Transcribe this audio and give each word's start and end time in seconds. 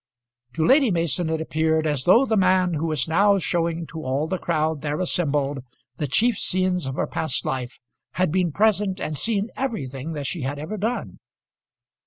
To 0.53 0.65
Lady 0.65 0.89
Mason 0.89 1.29
it 1.29 1.39
appeared 1.39 1.85
as 1.85 2.05
though 2.05 2.25
the 2.25 2.35
man 2.35 2.73
who 2.73 2.87
was 2.87 3.07
now 3.07 3.37
showing 3.37 3.85
to 3.85 4.01
all 4.01 4.25
the 4.25 4.39
crowd 4.39 4.81
there 4.81 4.99
assembled 4.99 5.59
the 5.97 6.07
chief 6.07 6.39
scenes 6.39 6.87
of 6.87 6.95
her 6.95 7.05
past 7.05 7.45
life, 7.45 7.77
had 8.13 8.31
been 8.31 8.51
present 8.51 8.99
and 8.99 9.15
seen 9.15 9.49
everything 9.55 10.13
that 10.13 10.25
she 10.25 10.41
had 10.41 10.57
ever 10.57 10.75
done. 10.77 11.19